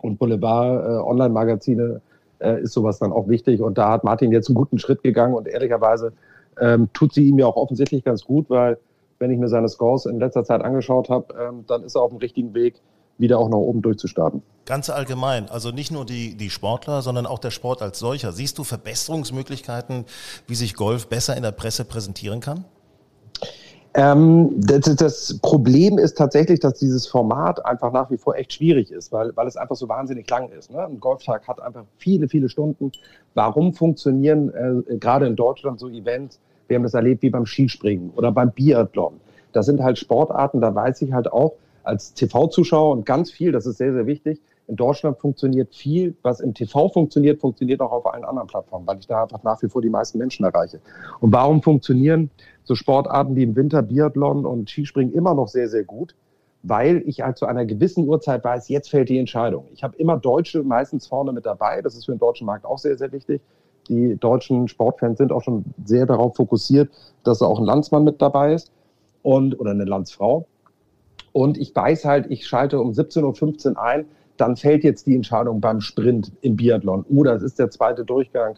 [0.00, 2.00] und Boulevard-Online-Magazine
[2.38, 3.60] äh, ist sowas dann auch wichtig.
[3.60, 6.12] Und da hat Martin jetzt einen guten Schritt gegangen und ehrlicherweise
[6.60, 8.78] ähm, tut sie ihm ja auch offensichtlich ganz gut, weil
[9.18, 12.10] wenn ich mir seine Scores in letzter Zeit angeschaut habe, ähm, dann ist er auf
[12.10, 12.80] dem richtigen Weg,
[13.18, 14.42] wieder auch nach oben durchzustarten.
[14.64, 18.32] Ganz allgemein, also nicht nur die, die Sportler, sondern auch der Sport als solcher.
[18.32, 20.04] Siehst du Verbesserungsmöglichkeiten,
[20.46, 22.64] wie sich Golf besser in der Presse präsentieren kann?
[23.94, 28.90] Ähm, das, das, Problem ist tatsächlich, dass dieses Format einfach nach wie vor echt schwierig
[28.90, 30.70] ist, weil, weil es einfach so wahnsinnig lang ist.
[30.70, 30.82] Ne?
[30.82, 32.90] Ein Golftag hat einfach viele, viele Stunden.
[33.34, 36.40] Warum funktionieren äh, gerade in Deutschland so Events?
[36.68, 39.20] Wir haben das erlebt wie beim Skispringen oder beim Biathlon.
[39.52, 41.52] Das sind halt Sportarten, da weiß ich halt auch
[41.84, 46.40] als TV-Zuschauer und ganz viel, das ist sehr, sehr wichtig, in Deutschland funktioniert viel, was
[46.40, 49.68] im TV funktioniert, funktioniert auch auf allen anderen Plattformen, weil ich da einfach nach wie
[49.68, 50.80] vor die meisten Menschen erreiche.
[51.20, 52.30] Und warum funktionieren
[52.64, 56.14] so Sportarten wie im Winter Biathlon und Skispringen immer noch sehr, sehr gut?
[56.62, 59.66] Weil ich halt zu einer gewissen Uhrzeit weiß, jetzt fällt die Entscheidung.
[59.74, 61.82] Ich habe immer Deutsche meistens vorne mit dabei.
[61.82, 63.42] Das ist für den deutschen Markt auch sehr, sehr wichtig.
[63.88, 66.88] Die deutschen Sportfans sind auch schon sehr darauf fokussiert,
[67.24, 68.70] dass auch ein Landsmann mit dabei ist
[69.22, 70.46] und oder eine Landsfrau.
[71.32, 75.60] Und ich weiß halt, ich schalte um 17.15 Uhr ein dann fällt jetzt die Entscheidung
[75.60, 78.56] beim Sprint im Biathlon oder es ist der zweite Durchgang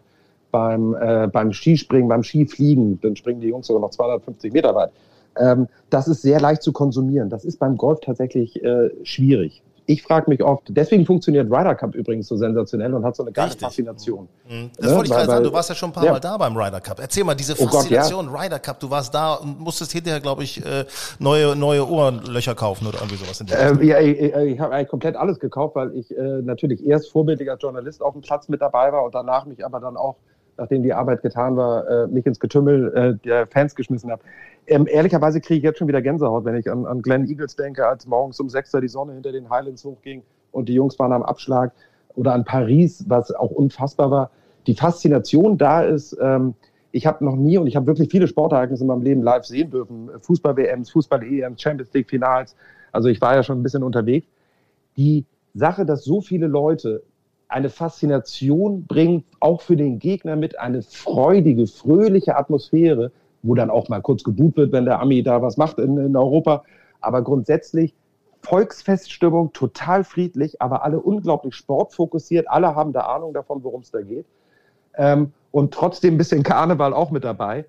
[0.51, 4.91] beim, äh, beim Skispringen, beim Skifliegen, dann springen die Jungs sogar noch 250 Meter weit.
[5.37, 7.29] Ähm, das ist sehr leicht zu konsumieren.
[7.29, 11.95] Das ist beim Golf tatsächlich äh, schwierig ich frage mich oft, deswegen funktioniert Ryder Cup
[11.95, 13.63] übrigens so sensationell und hat so eine geile Richtig.
[13.63, 14.29] Faszination.
[14.49, 14.71] Mhm.
[14.77, 16.13] Das ja, wollte ich gerade sagen, du warst ja schon ein paar ja.
[16.13, 16.99] Mal da beim Ryder Cup.
[17.01, 18.45] Erzähl mal, diese Faszination oh Gott, ja.
[18.45, 20.85] Ryder Cup, du warst da und musstest hinterher, glaube ich, äh,
[21.19, 23.41] neue, neue Ohrenlöcher kaufen oder irgendwie sowas.
[23.41, 26.85] In der ähm, ja, ich, ich habe eigentlich komplett alles gekauft, weil ich äh, natürlich
[26.87, 30.17] erst vorbildlicher Journalist auf dem Platz mit dabei war und danach mich aber dann auch
[30.57, 34.23] nachdem die Arbeit getan war, äh, mich ins Getümmel äh, der Fans geschmissen habe.
[34.67, 37.87] Ähm, ehrlicherweise kriege ich jetzt schon wieder Gänsehaut, wenn ich an, an Glenn Eagles denke,
[37.87, 41.13] als morgens um 6 Uhr die Sonne hinter den Highlands hochging und die Jungs waren
[41.13, 41.73] am Abschlag.
[42.17, 44.31] Oder an Paris, was auch unfassbar war.
[44.69, 46.55] Die Faszination da ist, ähm,
[46.93, 49.71] ich habe noch nie und ich habe wirklich viele Sportereignisse in meinem Leben live sehen
[49.71, 50.11] dürfen.
[50.21, 52.55] Fußball-WMs, Fußball-EMs, Champions League-Finals.
[52.93, 54.29] Also ich war ja schon ein bisschen unterwegs.
[54.97, 57.03] Die Sache, dass so viele Leute
[57.55, 63.13] eine Faszination bringt, auch für den Gegner mit, eine freudige, fröhliche Atmosphäre,
[63.45, 66.17] wo dann auch mal kurz geboot wird, wenn der Ami da was macht in, in
[66.17, 66.65] Europa.
[67.01, 67.95] Aber grundsätzlich
[68.41, 72.51] Volksfeststimmung, total friedlich, aber alle unglaublich sportfokussiert.
[72.51, 74.27] Alle haben da Ahnung davon, worum es da geht.
[74.97, 77.67] Ähm, und trotzdem ein bisschen Karneval auch mit dabei.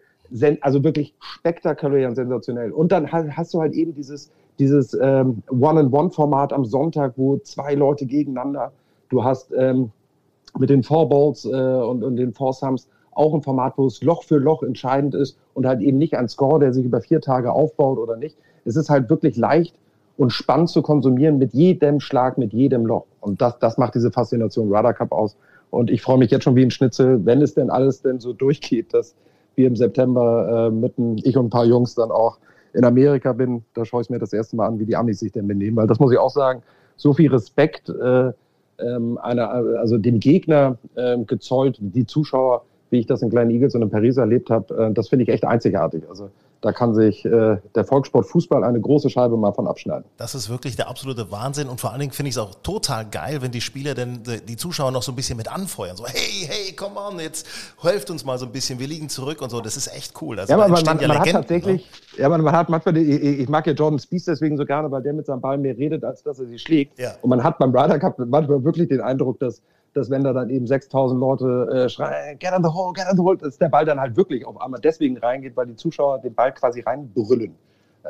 [0.62, 2.72] Also wirklich spektakulär und sensationell.
[2.72, 8.08] Und dann hast du halt eben dieses, dieses ähm, One-on-One-Format am Sonntag, wo zwei Leute
[8.08, 8.72] gegeneinander
[9.10, 9.92] Du hast ähm,
[10.58, 14.24] mit den Four Balls äh, und, und den Sums auch ein Format, wo es Loch
[14.24, 17.52] für Loch entscheidend ist und halt eben nicht ein Score, der sich über vier Tage
[17.52, 18.38] aufbaut oder nicht.
[18.66, 19.76] Es ist halt wirklich leicht
[20.18, 23.06] und spannend zu konsumieren mit jedem Schlag, mit jedem Loch.
[23.22, 25.38] Und das, das macht diese Faszination Ryder Cup aus.
[25.72, 28.34] Und ich freue mich jetzt schon wie ein Schnitzel, wenn es denn alles denn so
[28.34, 29.16] durchgeht, dass
[29.56, 32.38] wir im September äh, mitten, ich und ein paar Jungs dann auch
[32.74, 33.64] in Amerika bin.
[33.74, 35.78] Da schaue ich mir das erste Mal an, wie die Amis sich denn benehmen.
[35.78, 36.62] Weil das muss ich auch sagen,
[36.98, 38.32] so viel Respekt äh,
[38.80, 43.76] ähm, einer, also dem Gegner ähm, gezollt, die Zuschauer, wie ich das in Kleinen Eagles
[43.76, 46.04] und in Paris erlebt habe, äh, das finde ich echt einzigartig.
[46.10, 46.30] Also
[46.66, 50.04] da kann sich äh, der Volkssport Fußball eine große Scheibe mal von abschneiden.
[50.18, 53.06] Das ist wirklich der absolute Wahnsinn und vor allen Dingen finde ich es auch total
[53.06, 55.96] geil, wenn die Spieler denn die Zuschauer noch so ein bisschen mit anfeuern.
[55.96, 57.46] So, hey, hey, komm on, jetzt
[57.84, 59.62] helft uns mal so ein bisschen, wir liegen zurück und so.
[59.62, 60.40] Das ist echt cool.
[60.40, 62.22] Also, ja, aber man, man, ja man hat tatsächlich, ne?
[62.24, 65.04] ja, man, man hat manchmal, ich, ich, mag ja Jordan Spieth deswegen so gerne, weil
[65.04, 66.98] der mit seinem Ball mehr redet, als dass er sie schlägt.
[66.98, 67.12] Ja.
[67.22, 69.62] Und man hat beim Ryder Cup manchmal wirklich den Eindruck, dass
[69.96, 73.16] dass wenn da dann eben 6000 Leute äh, schreien, get on the hole, get on
[73.16, 76.20] the hole, dass der Ball dann halt wirklich auf einmal deswegen reingeht, weil die Zuschauer
[76.20, 77.56] den Ball quasi reinbrüllen.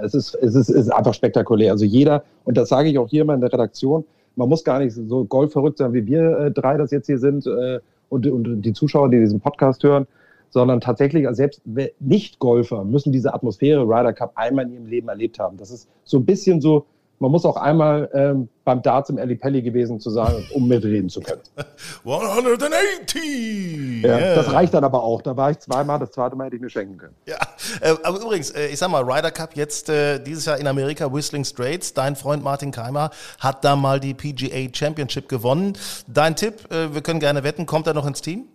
[0.01, 1.71] Es ist, es ist, ist einfach spektakulär.
[1.71, 4.03] Also jeder, und das sage ich auch hier immer in der Redaktion,
[4.35, 7.45] man muss gar nicht so golfverrückt sein, wie wir äh, drei das jetzt hier sind
[7.45, 10.07] äh, und, und die Zuschauer, die diesen Podcast hören,
[10.49, 11.61] sondern tatsächlich, also selbst
[11.99, 15.57] Nicht-Golfer müssen diese Atmosphäre Ryder Cup einmal in ihrem Leben erlebt haben.
[15.57, 16.85] Das ist so ein bisschen so
[17.19, 21.09] man muss auch einmal ähm, beim Darts im Ali Pelli gewesen zu sein, um mitreden
[21.09, 21.41] zu können.
[22.05, 24.03] 180!
[24.03, 24.35] Ja, yeah.
[24.35, 25.21] Das reicht dann aber auch.
[25.21, 27.15] Da war ich zweimal, das zweite Mal hätte ich mir schenken können.
[27.25, 27.37] Ja,
[27.81, 31.11] äh, aber übrigens, äh, ich sag mal, Ryder Cup jetzt äh, dieses Jahr in Amerika,
[31.13, 31.93] Whistling Straits.
[31.93, 35.73] Dein Freund Martin Keimer hat da mal die PGA Championship gewonnen.
[36.07, 38.45] Dein Tipp, äh, wir können gerne wetten, kommt er noch ins Team?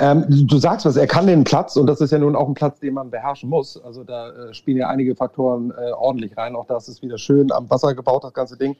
[0.00, 2.54] Ähm, du sagst was, er kann den Platz und das ist ja nun auch ein
[2.54, 3.80] Platz, den man beherrschen muss.
[3.82, 6.56] Also da äh, spielen ja einige Faktoren äh, ordentlich rein.
[6.56, 8.76] Auch da ist es wieder schön am Wasser gebaut, das ganze Ding.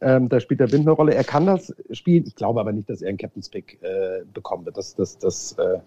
[0.00, 1.14] Ähm, da spielt der Wind eine Rolle.
[1.14, 2.24] Er kann das spielen.
[2.26, 4.76] Ich glaube aber nicht, dass er einen Captain's Pick äh, bekommen wird.
[4.76, 5.78] Das, das, das äh,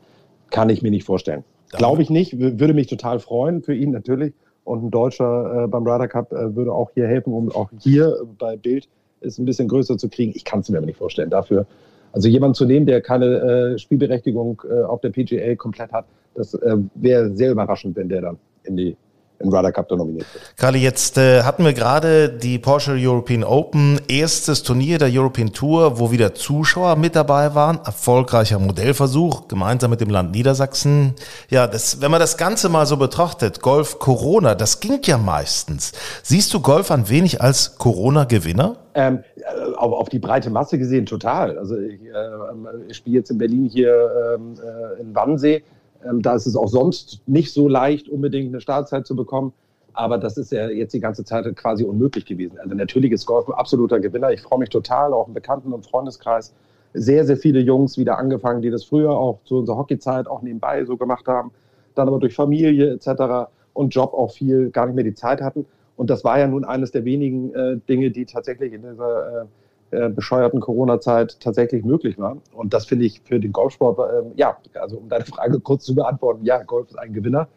[0.49, 1.43] kann ich mir nicht vorstellen.
[1.71, 2.39] Glaube ich nicht.
[2.39, 4.33] Würde mich total freuen für ihn natürlich.
[4.63, 8.17] Und ein Deutscher äh, beim Ryder Cup äh, würde auch hier helfen, um auch hier
[8.37, 8.87] bei Bild
[9.21, 10.31] ist ein bisschen größer zu kriegen.
[10.35, 11.29] Ich kann es mir aber nicht vorstellen.
[11.29, 11.65] Dafür,
[12.11, 16.53] also jemanden zu nehmen, der keine äh, Spielberechtigung äh, auf der PGA komplett hat, das
[16.53, 18.97] äh, wäre sehr überraschend, wenn der dann in die
[19.39, 20.57] im Ryder Cup da nominiert wird.
[20.57, 25.99] Kali, jetzt äh, hatten wir gerade die Porsche European Open, erstes Turnier der European Tour,
[25.99, 27.79] wo wieder Zuschauer mit dabei waren.
[27.85, 31.13] Erfolgreicher Modellversuch, gemeinsam mit dem Land Niedersachsen.
[31.49, 35.93] Ja, das, wenn man das Ganze mal so betrachtet, Golf Corona, das ging ja meistens.
[36.23, 38.77] Siehst du Golf ein wenig als Corona-Gewinner?
[38.95, 41.57] Ähm, äh, auf, auf, die breite Masse gesehen total.
[41.57, 45.63] Also ich, äh, ich spiele jetzt in Berlin hier ähm, äh, in Wannsee
[46.05, 49.53] ähm, da ist es auch sonst nicht so leicht, unbedingt eine Startzeit zu bekommen.
[49.93, 52.57] Aber das ist ja jetzt die ganze Zeit quasi unmöglich gewesen.
[52.59, 54.31] Also natürlich ist Golf ein absoluter Gewinner.
[54.31, 56.53] Ich freue mich total, auch im Bekannten- und Freundeskreis.
[56.93, 60.85] Sehr, sehr viele Jungs wieder angefangen, die das früher auch zu unserer Hockeyzeit auch nebenbei
[60.85, 61.51] so gemacht haben.
[61.95, 63.49] Dann aber durch Familie etc.
[63.73, 65.65] und Job auch viel gar nicht mehr die Zeit hatten.
[65.97, 69.45] Und das war ja nun eines der wenigen äh, Dinge, die tatsächlich in dieser äh,
[69.91, 72.37] äh, bescheuerten Corona-Zeit tatsächlich möglich war.
[72.53, 75.95] Und das finde ich für den Golfsport, äh, ja, also um deine Frage kurz zu
[75.95, 77.47] beantworten, ja, Golf ist ein Gewinner,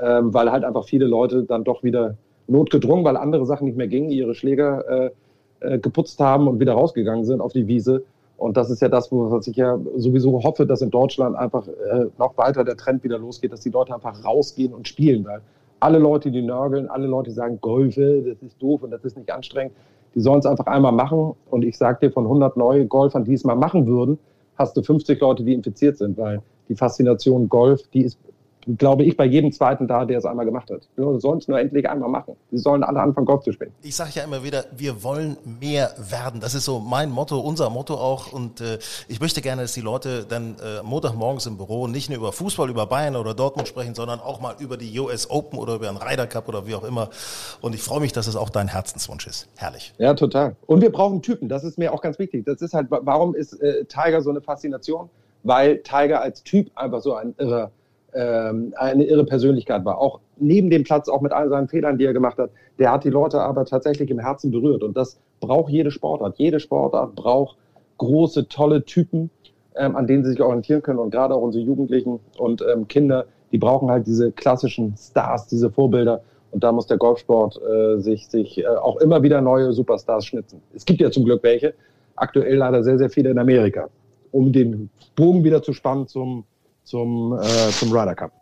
[0.00, 2.16] ähm, weil halt einfach viele Leute dann doch wieder
[2.48, 5.10] notgedrungen, weil andere Sachen nicht mehr gingen, ihre Schläger äh,
[5.60, 8.02] äh, geputzt haben und wieder rausgegangen sind auf die Wiese.
[8.36, 12.06] Und das ist ja das, was ich ja sowieso hoffe, dass in Deutschland einfach äh,
[12.18, 15.42] noch weiter der Trend wieder losgeht, dass die Leute einfach rausgehen und spielen, weil
[15.78, 19.16] alle Leute, die nörgeln, alle Leute, die sagen, Golfe, das ist doof und das ist
[19.16, 19.74] nicht anstrengend,
[20.14, 21.34] die sollen es einfach einmal machen.
[21.50, 24.18] Und ich sage dir, von 100 neue Golfern, die es mal machen würden,
[24.56, 28.18] hast du 50 Leute, die infiziert sind, weil die Faszination Golf, die ist
[28.76, 30.88] glaube ich, bei jedem Zweiten da, der es einmal gemacht hat.
[30.96, 32.36] Wir sollen es nur endlich einmal machen.
[32.50, 33.72] Sie sollen alle anfangen, Golf zu spielen.
[33.82, 36.40] Ich sage ja immer wieder, wir wollen mehr werden.
[36.40, 38.32] Das ist so mein Motto, unser Motto auch.
[38.32, 38.78] Und äh,
[39.08, 42.68] ich möchte gerne, dass die Leute dann äh, Montagmorgens im Büro nicht nur über Fußball,
[42.68, 45.98] über Bayern oder Dortmund sprechen, sondern auch mal über die US Open oder über einen
[45.98, 47.10] Ryder Cup oder wie auch immer.
[47.60, 49.48] Und ich freue mich, dass es auch dein Herzenswunsch ist.
[49.56, 49.92] Herrlich.
[49.98, 50.56] Ja, total.
[50.66, 51.48] Und wir brauchen Typen.
[51.48, 52.44] Das ist mir auch ganz wichtig.
[52.44, 55.08] Das ist halt, warum ist äh, Tiger so eine Faszination?
[55.42, 57.70] Weil Tiger als Typ einfach so ein irrer
[58.14, 59.98] ähm, eine irre Persönlichkeit war.
[59.98, 63.04] Auch neben dem Platz, auch mit all seinen Fehlern, die er gemacht hat, der hat
[63.04, 64.82] die Leute aber tatsächlich im Herzen berührt.
[64.82, 66.38] Und das braucht jede Sportart.
[66.38, 67.56] Jede Sportart braucht
[67.98, 69.30] große, tolle Typen,
[69.76, 70.98] ähm, an denen sie sich orientieren können.
[70.98, 75.70] Und gerade auch unsere Jugendlichen und ähm, Kinder, die brauchen halt diese klassischen Stars, diese
[75.70, 76.22] Vorbilder.
[76.50, 80.60] Und da muss der Golfsport äh, sich, sich äh, auch immer wieder neue Superstars schnitzen.
[80.74, 81.74] Es gibt ja zum Glück welche,
[82.16, 83.88] aktuell leider sehr, sehr viele in Amerika.
[84.32, 86.44] Um den Bogen wieder zu spannen zum
[86.90, 88.32] zum, äh, zum Ryder Cup.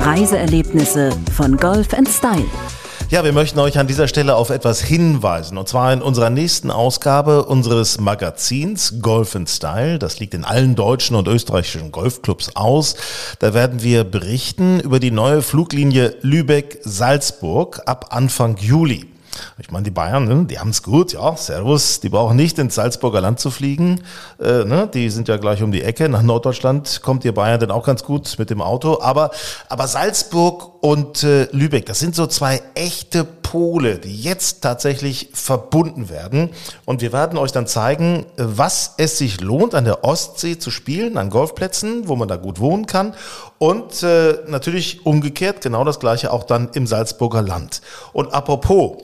[0.00, 2.44] Reiseerlebnisse von Golf Style.
[3.08, 5.56] Ja, wir möchten euch an dieser Stelle auf etwas hinweisen.
[5.56, 9.98] Und zwar in unserer nächsten Ausgabe unseres Magazins Golf Style.
[9.98, 12.96] Das liegt in allen deutschen und österreichischen Golfclubs aus.
[13.38, 19.13] Da werden wir berichten über die neue Fluglinie Lübeck-Salzburg ab Anfang Juli.
[19.58, 22.74] Ich meine, die Bayern, ne, die haben es gut, ja, Servus, die brauchen nicht ins
[22.74, 24.02] Salzburger Land zu fliegen.
[24.40, 26.08] Äh, ne, die sind ja gleich um die Ecke.
[26.08, 29.00] Nach Norddeutschland kommt ihr Bayern dann auch ganz gut mit dem Auto.
[29.00, 29.30] Aber,
[29.68, 36.08] aber Salzburg und äh, Lübeck, das sind so zwei echte Pole, die jetzt tatsächlich verbunden
[36.08, 36.50] werden.
[36.86, 41.16] Und wir werden euch dann zeigen, was es sich lohnt, an der Ostsee zu spielen,
[41.16, 43.14] an Golfplätzen, wo man da gut wohnen kann.
[43.58, 47.80] Und äh, natürlich umgekehrt genau das gleiche auch dann im Salzburger Land.
[48.12, 48.96] Und apropos,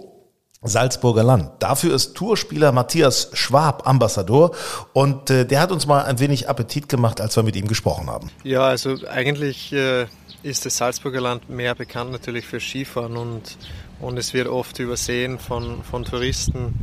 [0.62, 1.51] Salzburger Land.
[1.61, 4.51] Dafür ist Tourspieler Matthias Schwab Ambassador
[4.92, 8.11] und äh, der hat uns mal ein wenig Appetit gemacht, als wir mit ihm gesprochen
[8.11, 8.31] haben.
[8.44, 10.07] Ja, also eigentlich äh,
[10.42, 13.57] ist das Salzburger Land mehr bekannt natürlich für Skifahren und,
[14.01, 16.75] und es wird oft übersehen von, von Touristen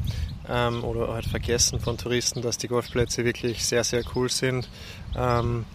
[0.49, 4.67] ähm, oder halt vergessen von Touristen, dass die Golfplätze wirklich sehr, sehr cool sind.
[5.15, 5.65] Ähm,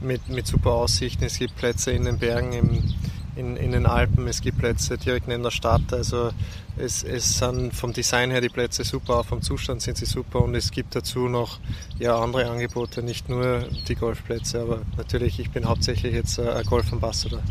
[0.00, 1.24] mit, mit super Aussichten.
[1.24, 2.94] Es gibt Plätze in den Bergen, im,
[3.36, 5.92] in, in den Alpen, es gibt Plätze direkt neben der Stadt.
[5.92, 6.30] Also
[6.76, 10.42] es, es sind vom Design her die Plätze super, auch vom Zustand sind sie super
[10.42, 11.58] und es gibt dazu noch
[11.98, 17.42] ja, andere Angebote, nicht nur die Golfplätze, aber natürlich, ich bin hauptsächlich jetzt ein Golfambassador.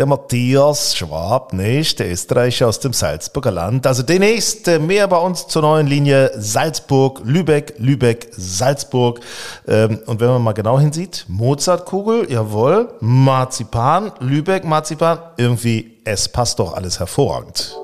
[0.00, 3.86] Der Matthias Schwab, nicht, der Österreicher aus dem Salzburger Land.
[3.86, 9.20] Also demnächst mehr bei uns zur neuen Linie Salzburg, Lübeck, Lübeck, Salzburg.
[9.68, 16.60] Ähm, und wenn man mal genau hinsieht, Mozartkugel, jawohl, Marzipan, Lübeck, Marzipan, irgendwie, es passt
[16.60, 17.76] doch alles hervorragend.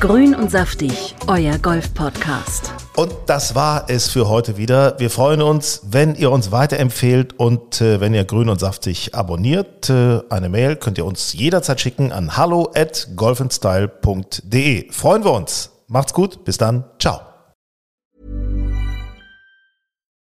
[0.00, 2.72] Grün und saftig, euer Golf-Podcast.
[2.94, 4.94] Und das war es für heute wieder.
[5.00, 9.90] Wir freuen uns, wenn ihr uns weiterempfehlt und äh, wenn ihr grün und saftig abonniert.
[9.90, 14.92] Äh, eine Mail könnt ihr uns jederzeit schicken an hallo at golfandstyle.de.
[14.92, 15.70] Freuen wir uns.
[15.88, 16.44] Macht's gut.
[16.44, 16.84] Bis dann.
[17.00, 17.27] Ciao.